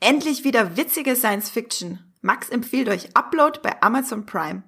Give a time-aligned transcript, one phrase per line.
[0.00, 2.12] Endlich wieder witzige Science Fiction.
[2.20, 4.62] Max empfiehlt euch Upload bei Amazon Prime.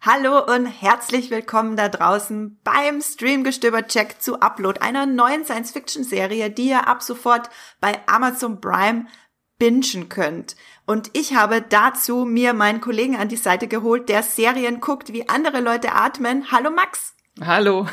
[0.00, 6.88] Hallo und herzlich willkommen da draußen beim Streamgestöber-Check zu Upload, einer neuen Science-Fiction-Serie, die ihr
[6.88, 9.06] ab sofort bei Amazon Prime
[9.58, 10.56] bingen könnt.
[10.86, 15.28] Und ich habe dazu mir meinen Kollegen an die Seite geholt, der Serien guckt, wie
[15.28, 16.50] andere Leute atmen.
[16.50, 17.14] Hallo Max.
[17.40, 17.86] Hallo.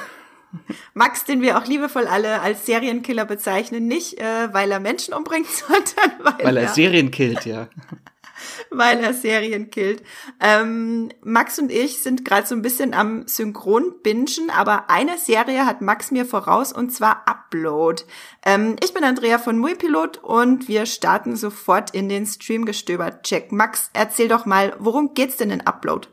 [0.94, 5.48] Max, den wir auch liebevoll alle als Serienkiller bezeichnen, nicht äh, weil er Menschen umbringt,
[5.68, 7.68] sondern weil, weil er, er Serien killt, ja.
[8.70, 10.04] weil er Serien killt.
[10.40, 15.82] Ähm, Max und ich sind gerade so ein bisschen am Synchron-Bingen, aber eine Serie hat
[15.82, 18.04] Max mir voraus und zwar Upload.
[18.46, 23.52] Ähm, ich bin Andrea von Muipilot und wir starten sofort in den Streamgestöber-Check.
[23.52, 26.08] Max, erzähl doch mal, worum geht's denn in Upload?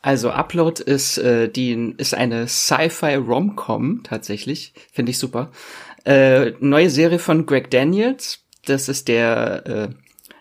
[0.00, 5.50] Also Upload ist äh, die ist eine Sci-Fi Rom-Com tatsächlich, finde ich super.
[6.04, 8.44] Äh, neue Serie von Greg Daniels.
[8.64, 9.88] Das ist der, äh,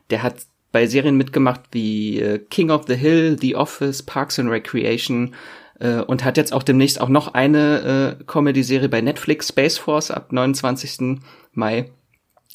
[0.09, 0.35] der hat
[0.71, 5.33] bei Serien mitgemacht wie äh, King of the Hill, The Office, Parks and Recreation
[5.79, 10.11] äh, und hat jetzt auch demnächst auch noch eine äh, Comedy-Serie bei Netflix, Space Force,
[10.11, 11.21] ab 29.
[11.53, 11.91] Mai.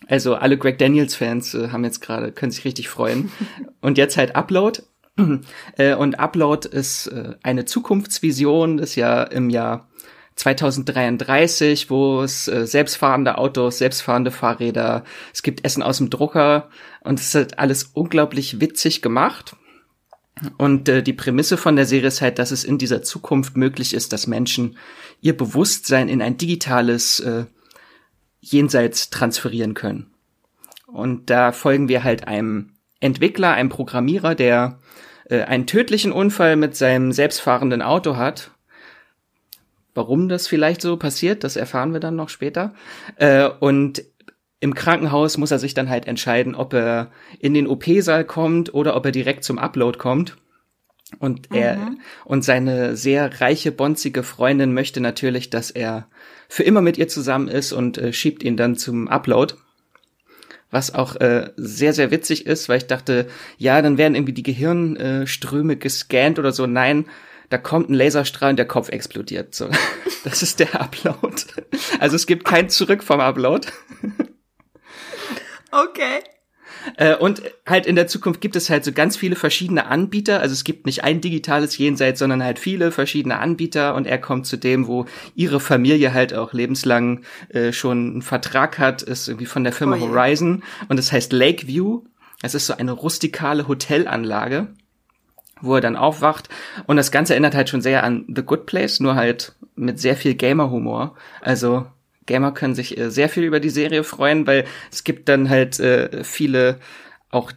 [0.07, 3.31] Also alle Greg Daniels-Fans äh, haben jetzt gerade, können sich richtig freuen.
[3.81, 4.83] und jetzt halt Upload.
[5.77, 9.89] Äh, und Upload ist äh, eine Zukunftsvision, ist ja im Jahr
[10.37, 16.71] 2033, wo es äh, selbstfahrende Autos, selbstfahrende Fahrräder, es gibt Essen aus dem Drucker
[17.03, 19.57] und es ist alles unglaublich witzig gemacht.
[20.57, 24.15] Und die Prämisse von der Serie ist halt, dass es in dieser Zukunft möglich ist,
[24.15, 24.79] dass Menschen
[25.21, 27.23] ihr Bewusstsein in ein digitales
[28.41, 30.15] Jenseits transferieren können.
[30.87, 34.79] Und da folgen wir halt einem Entwickler, einem Programmierer, der
[35.29, 38.51] äh, einen tödlichen Unfall mit seinem selbstfahrenden Auto hat.
[39.95, 42.75] Warum das vielleicht so passiert, das erfahren wir dann noch später.
[43.17, 44.05] Äh, und
[44.61, 48.95] im Krankenhaus muss er sich dann halt entscheiden, ob er in den OP-Saal kommt oder
[48.95, 50.37] ob er direkt zum Upload kommt.
[51.19, 52.01] Und er mhm.
[52.25, 56.07] und seine sehr reiche, bonzige Freundin möchte natürlich, dass er
[56.49, 59.55] für immer mit ihr zusammen ist und äh, schiebt ihn dann zum Upload
[60.71, 64.43] was auch äh, sehr, sehr witzig ist, weil ich dachte, ja, dann werden irgendwie die
[64.43, 66.67] Gehirnströme gescannt oder so.
[66.67, 67.07] Nein,
[67.49, 69.55] da kommt ein Laserstrahl und der Kopf explodiert.
[69.55, 69.69] So,
[70.25, 71.43] das ist der Upload.
[71.99, 73.69] Also es gibt kein Zurück vom Upload.
[75.73, 76.21] Okay.
[76.97, 80.41] Äh, und halt in der Zukunft gibt es halt so ganz viele verschiedene Anbieter.
[80.41, 83.95] Also es gibt nicht ein digitales Jenseits, sondern halt viele verschiedene Anbieter.
[83.95, 88.79] Und er kommt zu dem, wo ihre Familie halt auch lebenslang äh, schon einen Vertrag
[88.79, 90.63] hat, ist irgendwie von der Firma oh Horizon.
[90.89, 92.03] Und das heißt Lakeview.
[92.43, 94.69] Es ist so eine rustikale Hotelanlage,
[95.61, 96.49] wo er dann aufwacht.
[96.87, 100.17] Und das Ganze erinnert halt schon sehr an The Good Place, nur halt mit sehr
[100.17, 101.17] viel Gamer-Humor.
[101.43, 101.87] Also
[102.31, 105.81] Gamer können sich äh, sehr viel über die Serie freuen, weil es gibt dann halt
[105.81, 106.79] äh, viele
[107.29, 107.51] auch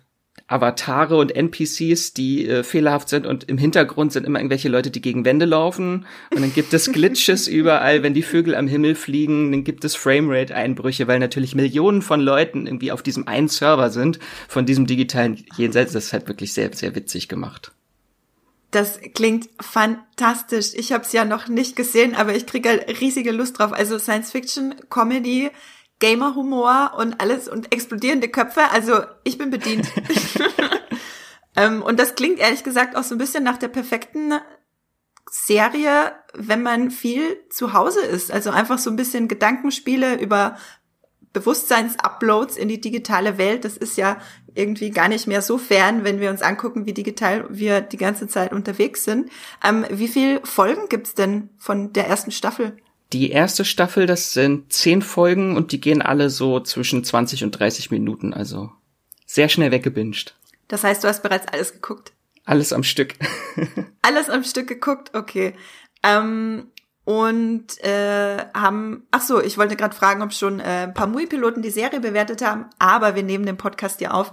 [0.48, 5.00] Avatare und NPCs, die äh, fehlerhaft sind und im Hintergrund sind immer irgendwelche Leute, die
[5.00, 9.52] gegen Wände laufen und dann gibt es Glitches überall, wenn die Vögel am Himmel fliegen,
[9.52, 14.18] dann gibt es Framerate-Einbrüche, weil natürlich Millionen von Leuten irgendwie auf diesem einen Server sind
[14.48, 15.94] von diesem digitalen Jenseits.
[15.94, 17.72] Das ist halt wirklich sehr, sehr witzig gemacht.
[18.74, 20.72] Das klingt fantastisch.
[20.74, 23.72] Ich habe es ja noch nicht gesehen, aber ich kriege halt riesige Lust drauf.
[23.72, 25.52] Also Science Fiction, Comedy,
[26.00, 28.62] Gamer-Humor und alles und explodierende Köpfe.
[28.72, 29.88] Also ich bin bedient.
[31.56, 34.34] ähm, und das klingt ehrlich gesagt auch so ein bisschen nach der perfekten
[35.30, 38.32] Serie, wenn man viel zu Hause ist.
[38.32, 40.58] Also einfach so ein bisschen Gedankenspiele über
[41.34, 43.66] Bewusstseins-Uploads in die digitale Welt.
[43.66, 44.18] Das ist ja
[44.56, 48.28] irgendwie gar nicht mehr so fern, wenn wir uns angucken, wie digital wir die ganze
[48.28, 49.30] Zeit unterwegs sind.
[49.64, 52.78] Ähm, wie viel Folgen gibt's denn von der ersten Staffel?
[53.12, 57.52] Die erste Staffel, das sind zehn Folgen und die gehen alle so zwischen 20 und
[57.52, 58.72] 30 Minuten, also
[59.26, 60.36] sehr schnell weggebinged.
[60.68, 62.14] Das heißt, du hast bereits alles geguckt?
[62.46, 63.14] Alles am Stück.
[64.02, 65.54] alles am Stück geguckt, okay.
[66.02, 66.72] Ähm,
[67.06, 71.62] und äh, haben, ach so, ich wollte gerade fragen, ob schon äh, ein paar Mui-Piloten
[71.62, 74.32] die Serie bewertet haben, aber wir nehmen den Podcast ja auf,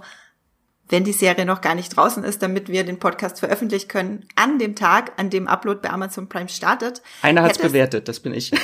[0.87, 4.59] wenn die Serie noch gar nicht draußen ist, damit wir den Podcast veröffentlichen können an
[4.59, 7.01] dem Tag, an dem Upload bei Amazon Prime startet.
[7.21, 8.51] Einer hat's Hättest, bewertet, das bin ich.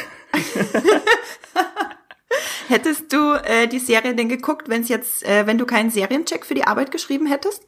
[2.68, 6.46] Hättest du äh, die Serie denn geguckt, wenn es jetzt, äh, wenn du keinen Seriencheck
[6.46, 7.64] für die Arbeit geschrieben hättest?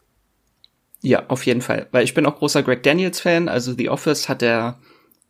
[1.01, 3.47] Ja, auf jeden Fall, weil ich bin auch großer Greg Daniels Fan.
[3.47, 4.77] Also The Office hat er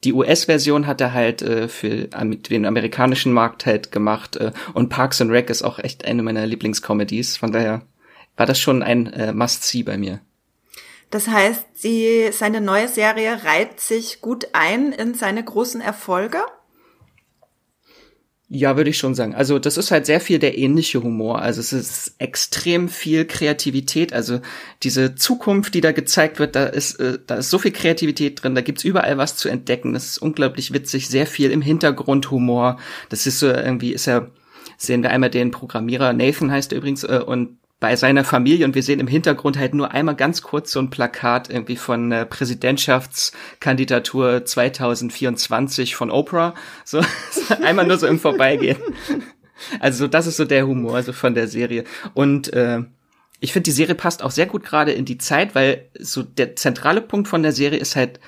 [0.04, 5.22] die US-Version hat er halt äh, für den amerikanischen Markt halt gemacht äh, und Parks
[5.22, 7.38] and Rec ist auch echt eine meiner Lieblingscomedies.
[7.38, 7.82] Von daher
[8.38, 10.22] war das schon ein äh, Must-See bei mir.
[11.10, 16.40] Das heißt, sie, seine neue Serie reiht sich gut ein in seine großen Erfolge?
[18.52, 19.36] Ja, würde ich schon sagen.
[19.36, 21.40] Also das ist halt sehr viel der ähnliche Humor.
[21.40, 24.12] Also es ist extrem viel Kreativität.
[24.12, 24.42] Also
[24.82, 28.56] diese Zukunft, die da gezeigt wird, da ist, äh, da ist so viel Kreativität drin.
[28.56, 29.94] Da gibt's überall was zu entdecken.
[29.94, 31.10] Das ist unglaublich witzig.
[31.10, 32.80] Sehr viel im Hintergrund Humor.
[33.10, 34.28] Das ist so irgendwie, ist ja,
[34.78, 38.76] sehen wir einmal den Programmierer, Nathan heißt er übrigens, äh, und bei seiner Familie und
[38.76, 42.26] wir sehen im Hintergrund halt nur einmal ganz kurz so ein Plakat irgendwie von äh,
[42.26, 46.54] Präsidentschaftskandidatur 2024 von Oprah.
[46.86, 47.02] So
[47.64, 48.78] einmal nur so im Vorbeigehen.
[49.80, 51.84] Also das ist so der Humor also von der Serie.
[52.14, 52.82] Und äh,
[53.40, 56.56] ich finde, die Serie passt auch sehr gut gerade in die Zeit, weil so der
[56.56, 58.20] zentrale Punkt von der Serie ist halt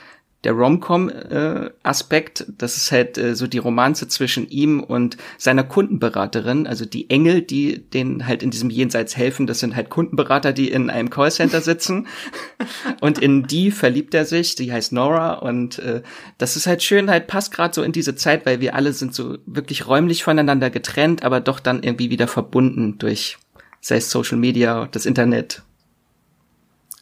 [0.44, 6.66] der Rom-Com-Aspekt, äh, das ist halt äh, so die Romanze zwischen ihm und seiner Kundenberaterin,
[6.66, 10.72] also die Engel, die denen halt in diesem Jenseits helfen, das sind halt Kundenberater, die
[10.72, 12.08] in einem Callcenter sitzen
[13.02, 16.02] und in die verliebt er sich, die heißt Nora und äh,
[16.38, 19.14] das ist halt schön, halt passt gerade so in diese Zeit, weil wir alle sind
[19.14, 23.38] so wirklich räumlich voneinander getrennt, aber doch dann irgendwie wieder verbunden durch
[23.82, 25.64] sei es Social Media, das Internet.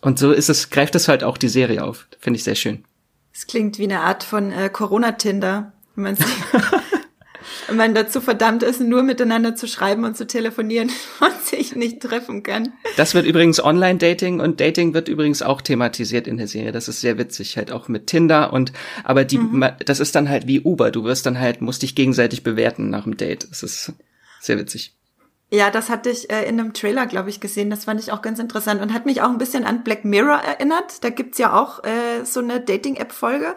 [0.02, 2.08] Und so ist es, greift es halt auch die Serie auf.
[2.20, 2.86] Finde ich sehr schön.
[3.40, 6.18] Es klingt wie eine Art von äh, Corona-Tinder, wenn man,
[7.68, 10.92] wenn man dazu verdammt ist, nur miteinander zu schreiben und zu telefonieren
[11.22, 12.74] und sich nicht treffen kann.
[12.98, 16.74] Das wird übrigens Online-Dating und Dating wird übrigens auch thematisiert in der Serie.
[16.74, 18.74] Das ist sehr witzig, halt auch mit Tinder und
[19.06, 19.66] aber die, mhm.
[19.86, 20.92] das ist dann halt wie Uber.
[20.92, 23.48] Du wirst dann halt, musst dich gegenseitig bewerten nach dem Date.
[23.50, 23.94] Das ist
[24.42, 24.99] sehr witzig.
[25.52, 27.70] Ja, das hatte ich äh, in einem Trailer, glaube ich, gesehen.
[27.70, 30.38] Das fand ich auch ganz interessant und hat mich auch ein bisschen an Black Mirror
[30.38, 31.04] erinnert.
[31.04, 33.56] Da gibt's ja auch äh, so eine Dating-App-Folge.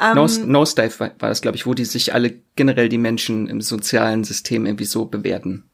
[0.00, 3.60] Ähm, Nosedive war, war das, glaube ich, wo die sich alle generell die Menschen im
[3.60, 5.70] sozialen System irgendwie so bewerten.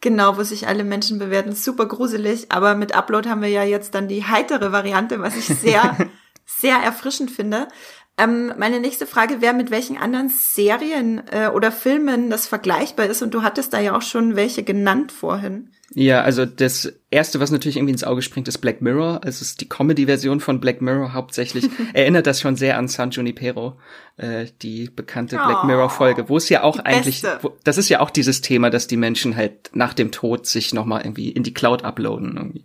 [0.00, 1.54] Genau, wo sich alle Menschen bewerten.
[1.54, 5.46] Super gruselig, aber mit Upload haben wir ja jetzt dann die heitere Variante, was ich
[5.46, 5.96] sehr,
[6.44, 7.68] sehr erfrischend finde.
[8.16, 13.22] Ähm, meine nächste Frage wäre, mit welchen anderen Serien äh, oder Filmen das vergleichbar ist.
[13.22, 15.70] Und du hattest da ja auch schon welche genannt vorhin.
[15.94, 19.20] Ja, also das erste, was natürlich irgendwie ins Auge springt, ist Black Mirror.
[19.24, 21.68] Also es ist die Comedy-Version von Black Mirror hauptsächlich.
[21.92, 23.78] Erinnert das schon sehr an San Junipero,
[24.16, 28.00] äh, die bekannte oh, Black Mirror-Folge, wo es ja auch eigentlich, wo, das ist ja
[28.00, 31.54] auch dieses Thema, dass die Menschen halt nach dem Tod sich nochmal irgendwie in die
[31.54, 32.64] Cloud uploaden irgendwie.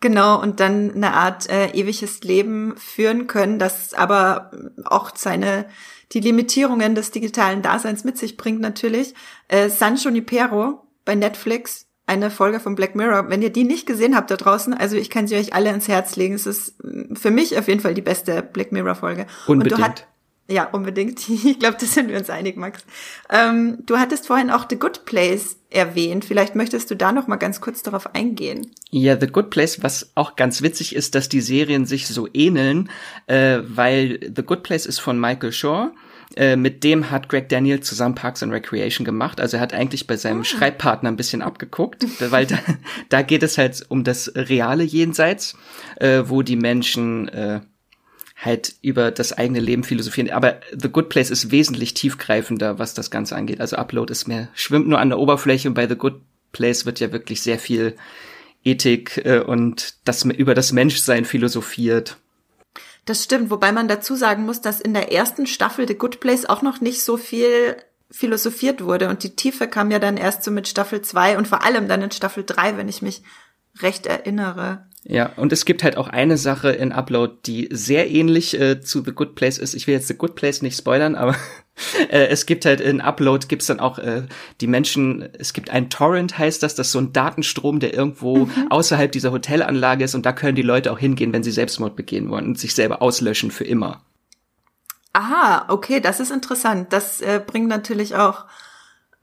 [0.00, 4.52] Genau, und dann eine Art äh, ewiges Leben führen können, das aber
[4.84, 5.66] auch seine
[6.12, 9.14] die Limitierungen des digitalen Daseins mit sich bringt natürlich.
[9.48, 13.28] Äh, San Junipero bei Netflix, eine Folge von Black Mirror.
[13.28, 15.88] Wenn ihr die nicht gesehen habt da draußen, also ich kann sie euch alle ins
[15.88, 16.34] Herz legen.
[16.34, 16.76] Es ist
[17.14, 19.26] für mich auf jeden Fall die beste Black Mirror Folge.
[19.46, 19.72] Unbedingt.
[19.72, 20.08] Und du hat,
[20.48, 21.20] ja, unbedingt.
[21.28, 22.84] Ich glaube, das sind wir uns einig, Max.
[23.30, 26.24] Ähm, du hattest vorhin auch The Good Place erwähnt.
[26.24, 28.70] Vielleicht möchtest du da noch mal ganz kurz darauf eingehen.
[28.90, 32.90] Ja, The Good Place, was auch ganz witzig ist, dass die Serien sich so ähneln,
[33.26, 35.90] äh, weil The Good Place ist von Michael Shaw.
[36.36, 39.40] Äh, mit dem hat Greg Daniel zusammen Parks and Recreation gemacht.
[39.40, 40.44] Also er hat eigentlich bei seinem ah.
[40.44, 42.58] Schreibpartner ein bisschen abgeguckt, weil da,
[43.08, 45.56] da geht es halt um das reale Jenseits,
[45.96, 47.60] äh, wo die Menschen äh,
[48.38, 50.30] halt über das eigene Leben philosophieren.
[50.30, 53.60] Aber The Good Place ist wesentlich tiefgreifender, was das Ganze angeht.
[53.60, 56.20] Also Upload ist mehr, schwimmt nur an der Oberfläche und bei The Good
[56.52, 57.96] Place wird ja wirklich sehr viel
[58.64, 62.16] Ethik äh, und das über das Menschsein philosophiert.
[63.04, 66.44] Das stimmt, wobei man dazu sagen muss, dass in der ersten Staffel The Good Place
[66.44, 67.76] auch noch nicht so viel
[68.10, 71.64] philosophiert wurde und die Tiefe kam ja dann erst so mit Staffel 2 und vor
[71.64, 73.22] allem dann in Staffel 3, wenn ich mich
[73.80, 74.86] recht erinnere.
[75.10, 79.02] Ja, und es gibt halt auch eine Sache in Upload, die sehr ähnlich äh, zu
[79.02, 79.72] The Good Place ist.
[79.72, 81.34] Ich will jetzt The Good Place nicht spoilern, aber
[82.10, 84.24] äh, es gibt halt in Upload gibt's dann auch äh,
[84.60, 88.44] die Menschen, es gibt ein Torrent heißt das, das ist so ein Datenstrom, der irgendwo
[88.44, 88.66] mhm.
[88.68, 92.28] außerhalb dieser Hotelanlage ist und da können die Leute auch hingehen, wenn sie Selbstmord begehen
[92.28, 94.02] wollen und sich selber auslöschen für immer.
[95.14, 96.92] Aha, okay, das ist interessant.
[96.92, 98.44] Das äh, bringt natürlich auch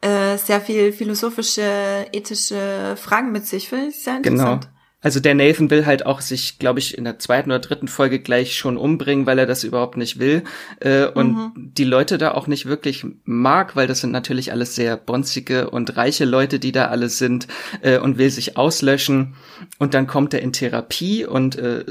[0.01, 3.69] äh, sehr viel philosophische, ethische Fragen mit sich.
[3.69, 4.53] Finde ich sehr genau.
[4.53, 4.61] interessant.
[4.63, 4.74] Genau.
[5.05, 8.17] Also der Nathan will halt auch sich, glaube ich, in der zweiten oder dritten Folge
[8.17, 10.43] gleich schon umbringen, weil er das überhaupt nicht will.
[10.79, 11.51] Äh, und mhm.
[11.55, 15.95] die Leute da auch nicht wirklich mag, weil das sind natürlich alles sehr bonzige und
[15.95, 17.45] reiche Leute, die da alle sind
[17.83, 19.35] äh, und will sich auslöschen.
[19.77, 21.85] Und dann kommt er in Therapie und äh,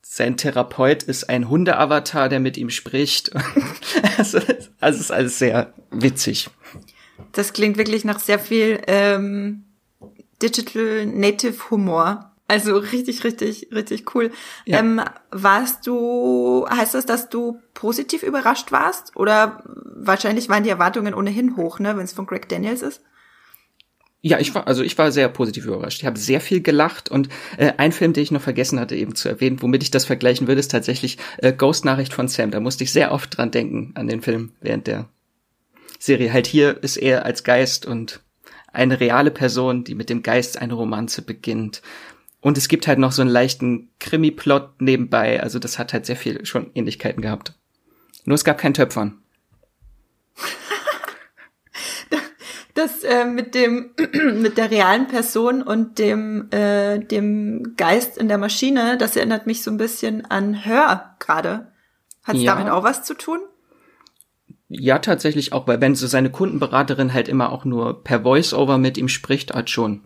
[0.00, 3.32] sein Therapeut ist ein Hundeavatar, der mit ihm spricht.
[4.16, 4.38] also,
[4.78, 6.50] also ist alles sehr witzig.
[7.32, 9.64] Das klingt wirklich nach sehr viel ähm,
[10.40, 12.29] Digital Native Humor.
[12.50, 14.32] Also richtig, richtig, richtig cool.
[14.66, 14.80] Ja.
[14.80, 19.14] Ähm, warst du, heißt das, dass du positiv überrascht warst?
[19.14, 23.02] Oder wahrscheinlich waren die Erwartungen ohnehin hoch, ne, wenn es von Greg Daniels ist?
[24.20, 26.00] Ja, ich war, also ich war sehr positiv überrascht.
[26.00, 29.14] Ich habe sehr viel gelacht und äh, ein Film, den ich noch vergessen hatte eben
[29.14, 32.50] zu erwähnen, womit ich das vergleichen würde, ist tatsächlich äh, Ghost Nachricht von Sam.
[32.50, 35.08] Da musste ich sehr oft dran denken an den Film während der
[36.00, 36.32] Serie.
[36.32, 38.20] Halt hier ist er als Geist und
[38.72, 41.82] eine reale Person, die mit dem Geist eine Romanze beginnt.
[42.40, 45.42] Und es gibt halt noch so einen leichten Krimi-Plot nebenbei.
[45.42, 47.54] Also das hat halt sehr viel schon Ähnlichkeiten gehabt.
[48.24, 49.18] Nur es gab kein Töpfern.
[52.72, 53.90] Das äh, mit dem
[54.40, 59.62] mit der realen Person und dem äh, dem Geist in der Maschine, das erinnert mich
[59.62, 61.72] so ein bisschen an Hör gerade.
[62.22, 62.54] Hat es ja.
[62.54, 63.40] damit auch was zu tun?
[64.68, 68.96] Ja, tatsächlich auch, weil wenn so seine Kundenberaterin halt immer auch nur per Voice-Over mit
[68.96, 70.02] ihm spricht, halt schon.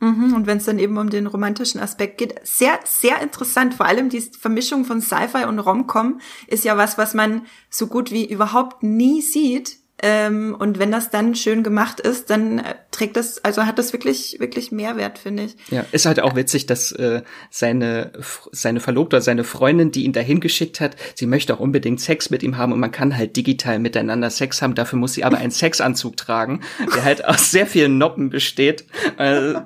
[0.00, 3.74] Mhm, und wenn es dann eben um den romantischen Aspekt geht, sehr, sehr interessant.
[3.74, 8.10] Vor allem die Vermischung von Sci-Fi und Rom-Com ist ja was, was man so gut
[8.10, 13.16] wie überhaupt nie sieht ähm, und wenn das dann schön gemacht ist, dann äh, trägt
[13.16, 15.56] das, also hat das wirklich, wirklich Mehrwert, finde ich.
[15.70, 18.12] Ja, ist halt auch witzig, dass äh, seine,
[18.52, 22.28] seine Verlobte oder seine Freundin, die ihn dahin geschickt hat, sie möchte auch unbedingt Sex
[22.28, 24.74] mit ihm haben und man kann halt digital miteinander Sex haben.
[24.74, 26.60] Dafür muss sie aber einen Sexanzug tragen,
[26.94, 28.84] der halt aus sehr vielen Noppen besteht.
[29.16, 29.54] Äh,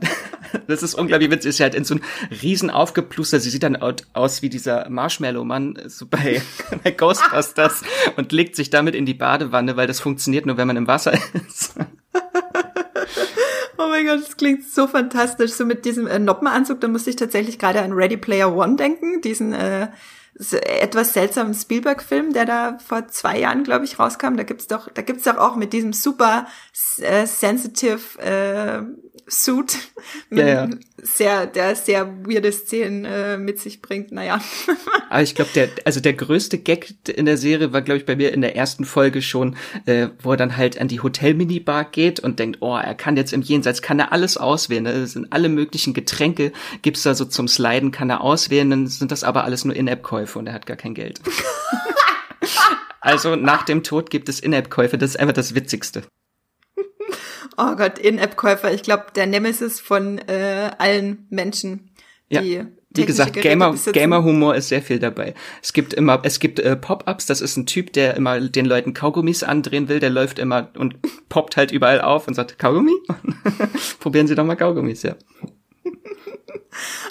[0.66, 1.50] das ist unglaublich witzig.
[1.50, 2.04] Ist halt in so einem
[2.42, 3.40] riesen aufgepluster.
[3.40, 3.76] Sie sieht dann
[4.12, 6.42] aus wie dieser Marshmallow-Mann so bei,
[6.84, 7.82] bei Ghostbusters
[8.16, 11.12] und legt sich damit in die Badewanne, weil das funktioniert nur, wenn man im Wasser
[11.48, 11.74] ist.
[13.80, 15.52] Oh mein Gott, das klingt so fantastisch.
[15.52, 19.20] So mit diesem äh, Noppenanzug, da musste ich tatsächlich gerade an Ready Player One denken,
[19.20, 19.88] diesen äh,
[20.38, 24.36] etwas seltsamen Spielberg-Film, der da vor zwei Jahren, glaube ich, rauskam.
[24.36, 26.46] Da gibt's doch, da gibt's doch auch mit diesem super
[26.98, 28.82] äh, sensitive äh,
[29.30, 29.76] Suit,
[30.30, 30.70] ja, ja.
[30.96, 34.12] sehr, der sehr weirde Szenen äh, mit sich bringt.
[34.12, 34.40] Naja.
[35.10, 38.16] Aber ich glaube, der, also der größte Gag in der Serie war, glaube ich, bei
[38.16, 42.20] mir in der ersten Folge schon, äh, wo er dann halt an die Hotel-Minibar geht
[42.20, 44.84] und denkt, oh, er kann jetzt im Jenseits, kann er alles auswählen.
[44.84, 45.00] Ne?
[45.00, 46.52] Das sind alle möglichen Getränke,
[46.82, 50.27] gibt's da so zum Sliden, kann er auswählen, dann sind das aber alles nur In-App-Käufe
[50.36, 51.20] und er hat gar kein Geld.
[53.00, 56.02] also nach dem Tod gibt es In-App-Käufe, das ist einfach das Witzigste.
[57.56, 58.72] Oh Gott, In-App-Käufer.
[58.72, 61.90] Ich glaube, der Nemesis von äh, allen Menschen,
[62.30, 62.66] die ja.
[62.90, 65.34] Wie gesagt, Gamer, Gamer-Humor ist sehr viel dabei.
[65.62, 67.26] Es gibt immer, es gibt äh, Pop-ups.
[67.26, 70.00] Das ist ein Typ, der immer den Leuten Kaugummis andrehen will.
[70.00, 70.96] Der läuft immer und
[71.28, 72.94] poppt halt überall auf und sagt Kaugummi.
[74.00, 75.16] Probieren Sie doch mal Kaugummis, ja.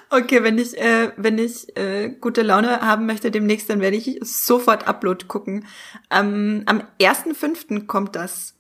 [0.10, 4.20] Okay, wenn ich, äh, wenn ich äh, gute Laune haben möchte demnächst, dann werde ich
[4.22, 5.66] sofort Upload gucken.
[6.10, 7.86] Ähm, am 1.5.
[7.88, 8.56] kommt das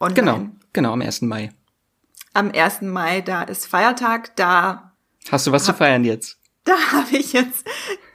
[0.00, 0.14] online.
[0.14, 1.22] Genau, genau, am 1.
[1.22, 1.50] Mai.
[2.32, 2.82] Am 1.
[2.82, 4.92] Mai, da ist Feiertag, da.
[5.30, 6.38] Hast du was hab, zu feiern jetzt?
[6.64, 7.64] Da habe ich jetzt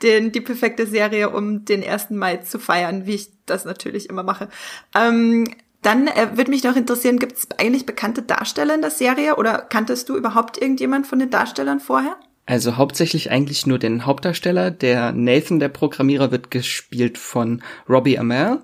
[0.01, 2.09] den, die perfekte Serie, um den 1.
[2.11, 4.49] Mai zu feiern, wie ich das natürlich immer mache.
[4.95, 5.47] Ähm,
[5.81, 9.57] dann äh, würde mich noch interessieren, gibt es eigentlich bekannte Darsteller in der Serie oder
[9.59, 12.17] kanntest du überhaupt irgendjemand von den Darstellern vorher?
[12.45, 14.71] Also hauptsächlich eigentlich nur den Hauptdarsteller.
[14.71, 18.59] Der Nathan, der Programmierer, wird gespielt von Robbie Amell.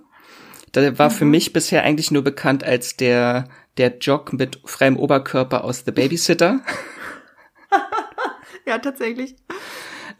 [0.75, 1.13] Der war mhm.
[1.13, 3.47] für mich bisher eigentlich nur bekannt als der,
[3.77, 6.59] der Jock mit freiem Oberkörper aus The Babysitter.
[8.65, 9.35] ja, tatsächlich.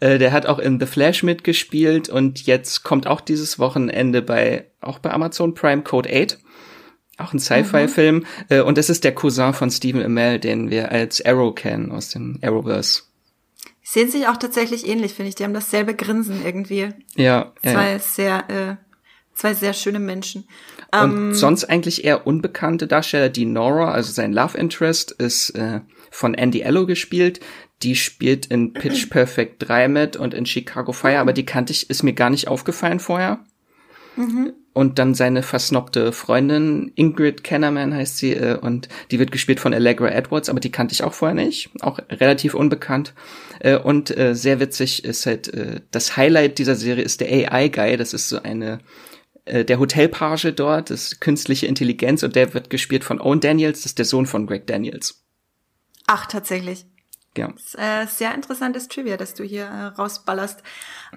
[0.00, 4.70] Äh, der hat auch in The Flash mitgespielt und jetzt kommt auch dieses Wochenende bei,
[4.80, 6.38] auch bei Amazon Prime Code 8.
[7.18, 8.16] Auch ein Sci-Fi-Film.
[8.16, 8.24] Mhm.
[8.48, 12.10] Äh, und das ist der Cousin von Stephen Amell, den wir als Arrow kennen aus
[12.10, 13.02] dem Arrowverse.
[13.82, 15.34] Sehen sich auch tatsächlich ähnlich, finde ich.
[15.34, 16.90] Die haben dasselbe Grinsen irgendwie.
[17.16, 17.52] Ja.
[17.62, 17.98] Zwei ja.
[17.98, 18.76] sehr, äh,
[19.34, 20.46] zwei sehr schöne Menschen.
[20.92, 23.30] Und ähm, sonst eigentlich eher unbekannte Darsteller.
[23.30, 27.40] Die Nora, also sein Love Interest, ist äh, von Andy Ello gespielt.
[27.82, 31.88] Die spielt in Pitch Perfect 3 mit und in Chicago Fire, aber die kannte ich,
[31.90, 33.44] ist mir gar nicht aufgefallen vorher.
[34.18, 34.52] Mhm.
[34.72, 39.72] Und dann seine versnobte Freundin, Ingrid Kennerman heißt sie, äh, und die wird gespielt von
[39.72, 41.70] Allegra Edwards, aber die kannte ich auch vorher nicht.
[41.80, 43.14] Auch relativ unbekannt.
[43.60, 47.96] Äh, und äh, sehr witzig ist halt, äh, das Highlight dieser Serie ist der AI-Guy.
[47.96, 48.80] Das ist so eine
[49.44, 53.78] äh, der Hotelpage dort, das ist künstliche Intelligenz und der wird gespielt von Owen Daniels,
[53.78, 55.24] das ist der Sohn von Greg Daniels.
[56.06, 56.86] Ach, tatsächlich.
[57.36, 57.48] Ja.
[57.52, 60.62] Das ist, äh, sehr interessantes Trivia, dass du hier äh, rausballerst.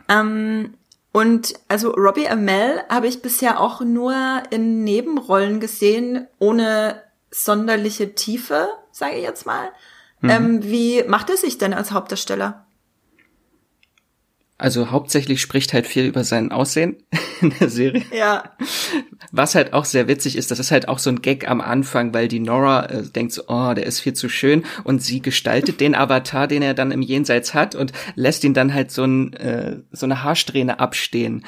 [0.08, 0.76] Ähm,
[1.12, 7.02] und also Robbie Amell habe ich bisher auch nur in Nebenrollen gesehen, ohne
[7.32, 9.72] sonderliche Tiefe, sage ich jetzt mal.
[10.22, 10.30] Mhm.
[10.30, 12.66] Ähm, wie macht er sich denn als Hauptdarsteller?
[14.62, 16.98] Also hauptsächlich spricht halt viel über sein Aussehen
[17.42, 18.04] in der Serie.
[18.16, 18.44] Ja.
[19.32, 22.14] Was halt auch sehr witzig ist, das ist halt auch so ein Gag am Anfang,
[22.14, 25.82] weil die Nora äh, denkt so, oh, der ist viel zu schön und sie gestaltet
[25.82, 29.34] den Avatar, den er dann im Jenseits hat und lässt ihn dann halt so, ein,
[29.34, 31.44] äh, so eine Haarsträhne abstehen.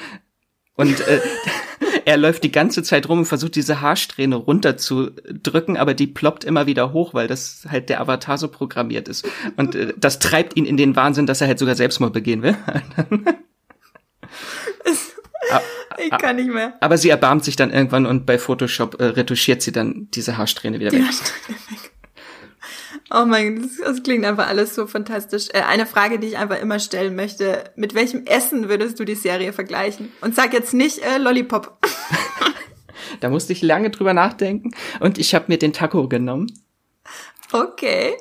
[0.74, 1.20] Und äh,
[2.06, 6.66] er läuft die ganze Zeit rum und versucht diese Haarsträhne runterzudrücken, aber die ploppt immer
[6.68, 9.28] wieder hoch, weil das halt der Avatar so programmiert ist.
[9.58, 12.56] Und äh, das treibt ihn in den Wahnsinn, dass er halt sogar Selbstmord begehen will.
[16.04, 16.74] Ich kann nicht mehr.
[16.80, 20.80] Aber sie erbarmt sich dann irgendwann und bei Photoshop äh, retuschiert sie dann diese Haarsträhne
[20.80, 21.06] wieder Die weg.
[21.06, 21.92] Haarsträhne weg.
[23.12, 25.50] Oh mein Gott, das, das klingt einfach alles so fantastisch.
[25.54, 27.64] Äh, eine Frage, die ich einfach immer stellen möchte.
[27.76, 30.12] Mit welchem Essen würdest du die Serie vergleichen?
[30.22, 31.78] Und sag jetzt nicht äh, Lollipop.
[33.20, 36.48] Da musste ich lange drüber nachdenken und ich habe mir den Taco genommen.
[37.52, 38.14] Okay.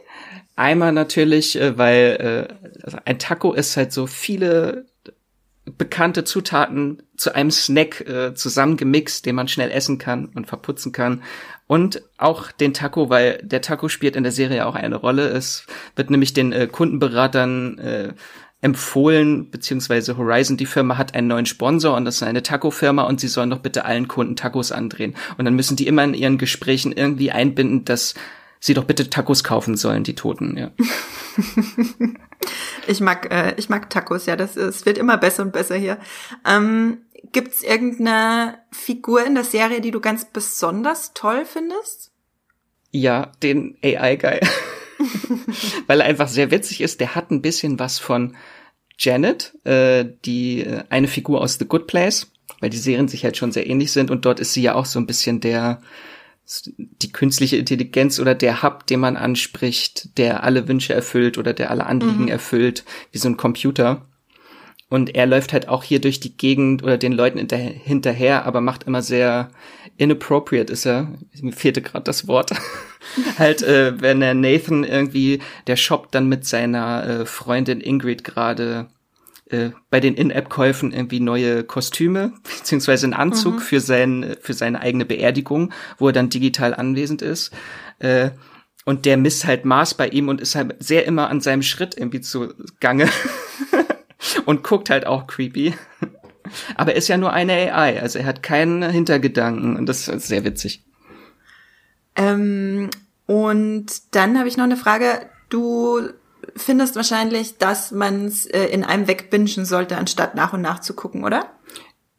[0.54, 4.86] Einmal natürlich, äh, weil äh, also ein Taco ist halt so viele
[5.64, 11.22] bekannte Zutaten zu einem Snack äh, zusammengemixt, den man schnell essen kann und verputzen kann.
[11.72, 15.28] Und auch den Taco, weil der Taco spielt in der Serie auch eine Rolle.
[15.28, 18.12] Es wird nämlich den äh, Kundenberatern äh,
[18.60, 23.20] empfohlen, beziehungsweise Horizon, die Firma hat einen neuen Sponsor und das ist eine Taco-Firma und
[23.20, 25.14] sie sollen doch bitte allen Kunden Tacos andrehen.
[25.38, 28.16] Und dann müssen die immer in ihren Gesprächen irgendwie einbinden, dass
[28.60, 30.72] sie doch bitte Tacos kaufen sollen, die Toten, ja.
[32.88, 35.98] Ich mag, äh, ich mag Tacos, ja, das es wird immer besser und besser hier.
[36.44, 36.98] Ähm,
[37.30, 42.10] gibt's irgendeine Figur in der Serie, die du ganz besonders toll findest?
[42.90, 44.40] Ja, den AI-Guy.
[45.86, 47.00] Weil er einfach sehr witzig ist.
[47.00, 48.36] Der hat ein bisschen was von
[48.98, 53.36] Janet, äh, die äh, eine Figur aus The Good Place, weil die Serien sich halt
[53.36, 55.80] schon sehr ähnlich sind und dort ist sie ja auch so ein bisschen der
[56.76, 61.70] die künstliche Intelligenz oder der Hub, den man anspricht, der alle Wünsche erfüllt oder der
[61.70, 62.28] alle Anliegen Mhm.
[62.28, 64.06] erfüllt, wie so ein Computer.
[64.92, 68.82] Und er läuft halt auch hier durch die Gegend oder den Leuten hinterher, aber macht
[68.82, 69.48] immer sehr
[69.96, 71.14] inappropriate ist er.
[71.40, 72.50] Mir fehlte gerade das Wort.
[73.38, 78.88] halt, äh, wenn er Nathan irgendwie, der shoppt dann mit seiner äh, Freundin Ingrid gerade
[79.48, 85.06] äh, bei den In-App-Käufen irgendwie neue Kostüme, beziehungsweise einen Anzug für, sein, für seine eigene
[85.06, 87.50] Beerdigung, wo er dann digital anwesend ist.
[87.98, 88.32] Äh,
[88.84, 91.96] und der misst halt Maß bei ihm und ist halt sehr immer an seinem Schritt
[91.96, 93.08] irgendwie zu Gange.
[94.44, 95.74] und guckt halt auch creepy.
[96.76, 100.26] Aber er ist ja nur eine AI, also er hat keinen Hintergedanken und das ist
[100.26, 100.84] sehr witzig.
[102.16, 102.90] Ähm,
[103.26, 105.26] und dann habe ich noch eine Frage.
[105.48, 106.00] Du
[106.56, 110.94] findest wahrscheinlich, dass man es äh, in einem wegbingen sollte, anstatt nach und nach zu
[110.94, 111.46] gucken, oder?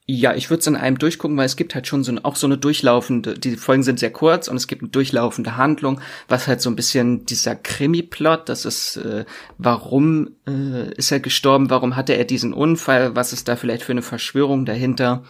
[0.05, 2.45] Ja, ich würde es in einem durchgucken, weil es gibt halt schon so auch so
[2.45, 6.61] eine durchlaufende, die Folgen sind sehr kurz und es gibt eine durchlaufende Handlung, was halt
[6.61, 9.23] so ein bisschen dieser Krimi-Plot, das ist, äh,
[9.57, 13.93] warum äh, ist er gestorben, warum hatte er diesen Unfall, was ist da vielleicht für
[13.93, 15.23] eine Verschwörung dahinter.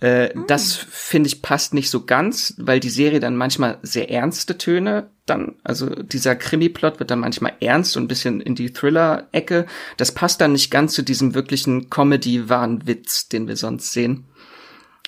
[0.00, 4.58] Äh, Das finde ich passt nicht so ganz, weil die Serie dann manchmal sehr ernste
[4.58, 9.66] Töne dann, also dieser Krimi-Plot wird dann manchmal ernst und ein bisschen in die Thriller-Ecke.
[9.96, 14.24] Das passt dann nicht ganz zu diesem wirklichen Comedy-Wahnwitz, den wir sonst sehen.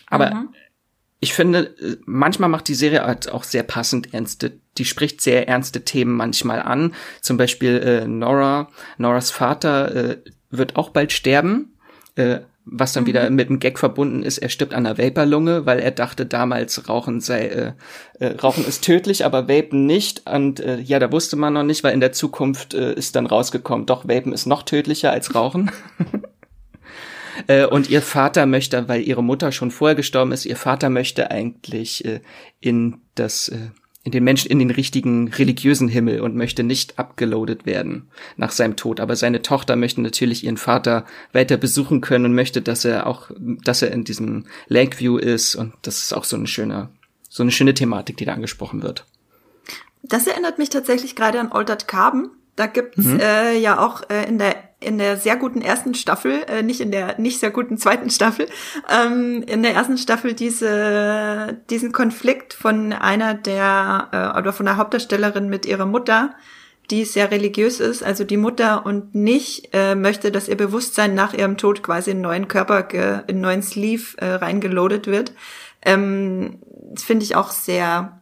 [0.08, 0.46] Aber
[1.20, 5.48] ich finde, äh, manchmal macht die Serie halt auch sehr passend ernste, die spricht sehr
[5.48, 6.94] ernste Themen manchmal an.
[7.20, 10.16] Zum Beispiel äh, Nora, Noras Vater äh,
[10.50, 11.76] wird auch bald sterben.
[12.14, 15.78] Äh, was dann wieder mit einem Gag verbunden ist, er stirbt an einer Vaporlunge, weil
[15.78, 17.72] er dachte damals, Rauchen sei, äh,
[18.20, 20.28] äh, Rauchen ist tödlich, aber Vapen nicht.
[20.30, 23.26] Und äh, ja, da wusste man noch nicht, weil in der Zukunft äh, ist dann
[23.26, 25.70] rausgekommen, doch Vapen ist noch tödlicher als Rauchen.
[27.46, 31.30] Äh, und ihr Vater möchte, weil ihre Mutter schon vorher gestorben ist, ihr Vater möchte
[31.30, 32.20] eigentlich äh,
[32.58, 33.70] in das, äh,
[34.08, 38.74] in den Menschen, in den richtigen religiösen Himmel und möchte nicht abgeloadet werden nach seinem
[38.74, 39.00] Tod.
[39.00, 43.30] Aber seine Tochter möchte natürlich ihren Vater weiter besuchen können und möchte, dass er auch,
[43.36, 45.56] dass er in diesem Lakeview ist.
[45.56, 46.88] Und das ist auch so eine schöne,
[47.28, 49.04] so eine schöne Thematik, die da angesprochen wird.
[50.02, 52.30] Das erinnert mich tatsächlich gerade an Altered Carbon.
[52.56, 56.62] Da gibt's äh, ja auch äh, in der in der sehr guten ersten Staffel, äh,
[56.62, 58.46] nicht in der nicht sehr guten zweiten Staffel,
[58.88, 64.76] ähm, in der ersten Staffel diese diesen Konflikt von einer der äh, oder von der
[64.76, 66.34] Hauptdarstellerin mit ihrer Mutter,
[66.90, 71.34] die sehr religiös ist, also die Mutter und nicht äh, möchte, dass ihr Bewusstsein nach
[71.34, 75.32] ihrem Tod quasi in einen neuen Körper, in einen neuen Sleeve äh, reingeloadet wird.
[75.82, 76.60] Ähm,
[76.96, 78.20] finde ich auch sehr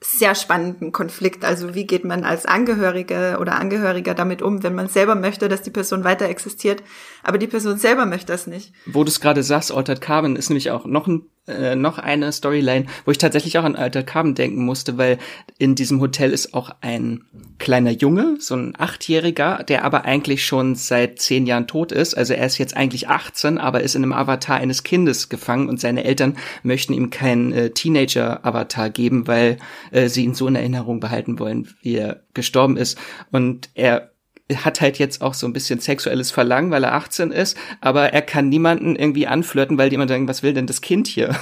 [0.00, 1.44] sehr spannenden Konflikt.
[1.44, 5.62] Also wie geht man als Angehörige oder Angehöriger damit um, wenn man selber möchte, dass
[5.62, 6.82] die Person weiter existiert,
[7.22, 8.72] aber die Person selber möchte das nicht.
[8.84, 12.32] Wo du es gerade sagst, Altered Carbon ist nämlich auch noch ein äh, noch eine
[12.32, 15.18] Storyline, wo ich tatsächlich auch an Altered Carbon denken musste, weil
[15.58, 17.24] in diesem Hotel ist auch ein
[17.58, 22.16] kleiner Junge, so ein Achtjähriger, der aber eigentlich schon seit zehn Jahren tot ist.
[22.16, 25.80] Also er ist jetzt eigentlich 18, aber ist in einem Avatar eines Kindes gefangen und
[25.80, 29.58] seine Eltern möchten ihm keinen äh, Teenager-Avatar geben, weil
[29.90, 32.98] äh, sie ihn so in Erinnerung behalten wollen, wie er gestorben ist.
[33.30, 34.10] Und er
[34.54, 38.22] hat halt jetzt auch so ein bisschen sexuelles Verlangen, weil er 18 ist, aber er
[38.22, 41.34] kann niemanden irgendwie anflirten, weil jemand denkt, was will denn das Kind hier?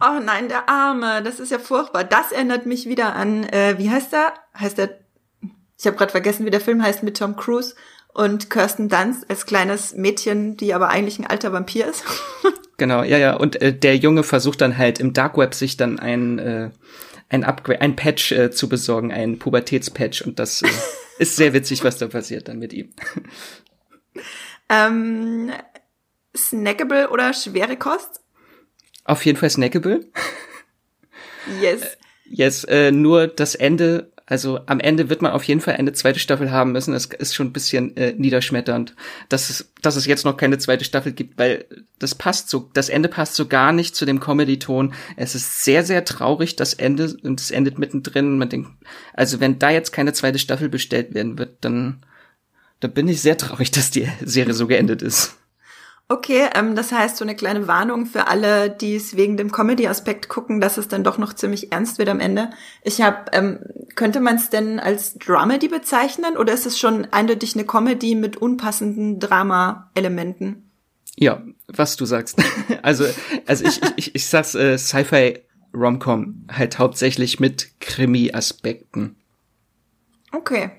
[0.00, 2.04] Oh nein, der Arme, das ist ja furchtbar.
[2.04, 4.34] Das erinnert mich wieder an, äh, wie heißt der?
[4.58, 4.98] Heißt der?
[5.78, 7.74] Ich habe gerade vergessen, wie der Film heißt mit Tom Cruise
[8.12, 12.04] und Kirsten Dunst als kleines Mädchen, die aber eigentlich ein alter Vampir ist.
[12.76, 13.34] genau, ja, ja.
[13.34, 16.70] Und äh, der Junge versucht dann halt im Dark Web sich dann ein, äh,
[17.28, 20.22] ein Upgrade, ein Patch äh, zu besorgen, ein Pubertätspatch.
[20.22, 20.68] Und das äh,
[21.18, 22.90] ist sehr witzig, was da passiert dann mit ihm.
[24.68, 25.52] ähm,
[26.36, 28.20] snackable oder schwere Kost?
[29.04, 30.06] Auf jeden Fall snackable.
[31.60, 31.96] Yes.
[32.26, 36.18] Yes, äh, nur das Ende, also am Ende wird man auf jeden Fall eine zweite
[36.18, 36.92] Staffel haben müssen.
[36.92, 38.94] Das ist schon ein bisschen äh, niederschmetternd,
[39.28, 41.66] dass es, dass es jetzt noch keine zweite Staffel gibt, weil
[41.98, 44.94] das passt so, das Ende passt so gar nicht zu dem Comedy-Ton.
[45.16, 48.38] Es ist sehr, sehr traurig, das Ende, und es endet mittendrin.
[48.38, 48.70] Man denkt,
[49.12, 52.02] also wenn da jetzt keine zweite Staffel bestellt werden wird, dann,
[52.80, 55.36] dann bin ich sehr traurig, dass die Serie so geendet ist.
[56.06, 60.28] Okay, ähm, das heißt so eine kleine Warnung für alle, die es wegen dem Comedy-Aspekt
[60.28, 62.50] gucken, dass es dann doch noch ziemlich ernst wird am Ende.
[62.82, 63.60] Ich habe, ähm,
[63.94, 68.36] könnte man es denn als Dramedy bezeichnen oder ist es schon eindeutig eine Comedy mit
[68.36, 70.70] unpassenden Drama-Elementen?
[71.16, 72.38] Ja, was du sagst.
[72.82, 73.06] also,
[73.46, 75.38] also ich, ich, ich sag's äh, Sci-Fi
[75.72, 79.16] Romcom halt hauptsächlich mit Krimi-Aspekten.
[80.32, 80.70] Okay.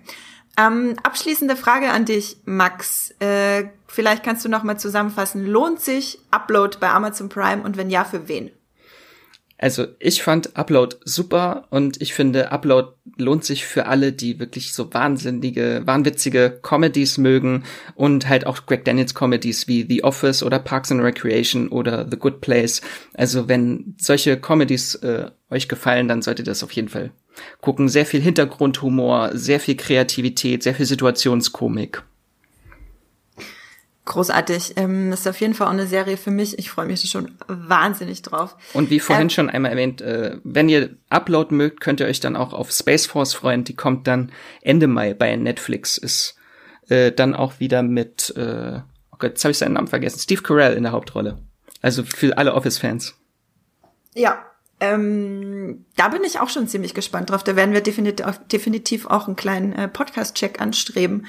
[0.57, 3.13] Ähm, abschließende Frage an dich, Max.
[3.19, 5.45] Äh, vielleicht kannst du noch mal zusammenfassen.
[5.45, 8.51] Lohnt sich Upload bei Amazon Prime und wenn ja, für wen?
[9.57, 14.73] Also ich fand Upload super und ich finde Upload lohnt sich für alle, die wirklich
[14.73, 17.63] so wahnsinnige, wahnwitzige Comedies mögen
[17.95, 22.17] und halt auch Greg Daniels Comedies wie The Office oder Parks and Recreation oder The
[22.17, 22.81] Good Place.
[23.13, 27.11] Also wenn solche Comedies äh, euch gefallen, dann solltet ihr das auf jeden Fall
[27.61, 27.87] gucken.
[27.87, 32.03] Sehr viel Hintergrundhumor, sehr viel Kreativität, sehr viel Situationskomik.
[34.05, 34.73] Großartig.
[34.77, 36.59] Ähm, das ist auf jeden Fall auch eine Serie für mich.
[36.59, 38.55] Ich freue mich schon wahnsinnig drauf.
[38.73, 42.19] Und wie vorhin äh, schon einmal erwähnt, äh, wenn ihr Upload mögt, könnt ihr euch
[42.19, 43.63] dann auch auf Space Force freuen.
[43.63, 45.97] Die kommt dann Ende Mai bei Netflix.
[45.97, 46.35] Ist
[46.87, 48.79] äh, dann auch wieder mit, äh,
[49.11, 51.39] oh Gott, jetzt habe ich seinen Namen vergessen, Steve Carell in der Hauptrolle.
[51.81, 53.15] Also für alle Office-Fans.
[54.13, 54.45] Ja,
[54.79, 57.43] ähm, da bin ich auch schon ziemlich gespannt drauf.
[57.43, 61.25] Da werden wir definitiv, definitiv auch einen kleinen äh, Podcast-Check anstreben.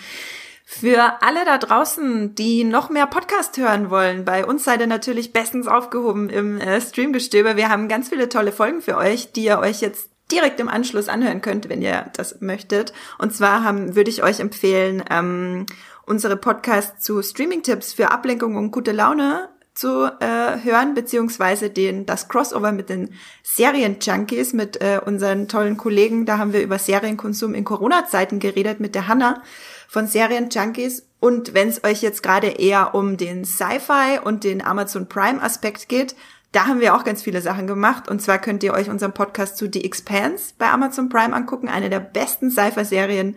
[0.68, 5.32] Für alle da draußen, die noch mehr Podcast hören wollen, bei uns seid ihr natürlich
[5.32, 7.56] bestens aufgehoben im äh, Streamgestöber.
[7.56, 11.08] Wir haben ganz viele tolle Folgen für euch, die ihr euch jetzt direkt im Anschluss
[11.08, 12.92] anhören könnt, wenn ihr das möchtet.
[13.18, 15.66] Und zwar haben, würde ich euch empfehlen, ähm,
[16.04, 22.28] unsere Podcasts zu Streaming-Tipps für Ablenkung und gute Laune zu äh, hören, beziehungsweise den, das
[22.28, 26.26] Crossover mit den Serien-Junkies, mit äh, unseren tollen Kollegen.
[26.26, 29.42] Da haben wir über Serienkonsum in Corona-Zeiten geredet mit der Hanna
[29.88, 31.06] von Serien-Junkies.
[31.20, 36.14] Und wenn es euch jetzt gerade eher um den Sci-Fi und den Amazon Prime-Aspekt geht,
[36.52, 38.08] da haben wir auch ganz viele Sachen gemacht.
[38.08, 41.68] Und zwar könnt ihr euch unseren Podcast zu The Expanse bei Amazon Prime angucken.
[41.68, 43.36] Eine der besten Sci-Fi-Serien,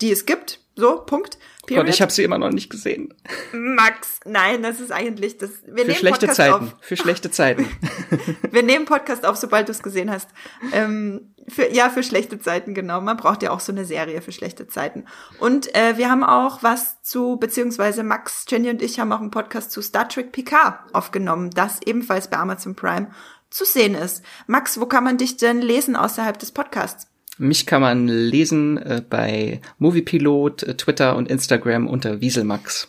[0.00, 0.60] die es gibt.
[0.74, 1.38] So, Punkt.
[1.66, 1.86] Period.
[1.86, 3.12] Gott, ich habe sie immer noch nicht gesehen.
[3.52, 5.50] Max, nein, das ist eigentlich das.
[5.66, 6.64] Wir für schlechte Podcast Zeiten.
[6.64, 6.76] Auf.
[6.80, 7.68] Für schlechte Zeiten.
[8.50, 10.30] wir nehmen Podcast auf, sobald du es gesehen hast.
[10.72, 13.00] Ähm, für, ja, für schlechte Zeiten, genau.
[13.00, 15.04] Man braucht ja auch so eine Serie für schlechte Zeiten.
[15.38, 19.30] Und äh, wir haben auch was zu, beziehungsweise Max, Jenny und ich haben auch einen
[19.30, 23.10] Podcast zu Star Trek Picard aufgenommen, das ebenfalls bei Amazon Prime
[23.50, 24.22] zu sehen ist.
[24.46, 27.06] Max, wo kann man dich denn lesen außerhalb des Podcasts?
[27.38, 32.88] Mich kann man lesen äh, bei Moviepilot, äh, Twitter und Instagram unter Wieselmax.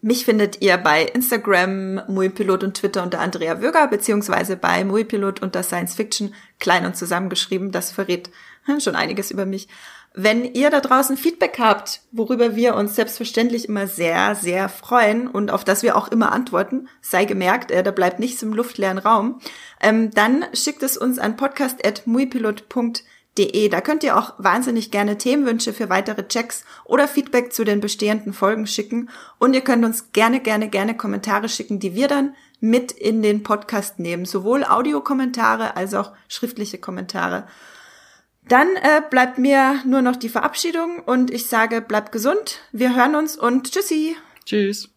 [0.00, 5.64] Mich findet ihr bei Instagram, Moviepilot und Twitter unter Andrea Würger, beziehungsweise bei Moviepilot unter
[5.64, 7.72] Science Fiction, klein und zusammengeschrieben.
[7.72, 8.30] Das verrät
[8.64, 9.66] hm, schon einiges über mich.
[10.14, 15.50] Wenn ihr da draußen Feedback habt, worüber wir uns selbstverständlich immer sehr, sehr freuen und
[15.50, 19.40] auf das wir auch immer antworten, sei gemerkt, äh, da bleibt nichts im luftleeren Raum,
[19.80, 23.02] ähm, dann schickt es uns an podcast.muipilot.de
[23.38, 23.68] De.
[23.68, 28.32] Da könnt ihr auch wahnsinnig gerne Themenwünsche für weitere Checks oder Feedback zu den bestehenden
[28.32, 29.08] Folgen schicken.
[29.38, 33.42] Und ihr könnt uns gerne, gerne, gerne Kommentare schicken, die wir dann mit in den
[33.42, 34.24] Podcast nehmen.
[34.24, 37.46] Sowohl Audiokommentare als auch schriftliche Kommentare.
[38.48, 42.60] Dann äh, bleibt mir nur noch die Verabschiedung und ich sage, bleibt gesund.
[42.72, 44.16] Wir hören uns und tschüssi.
[44.44, 44.88] Tschüss.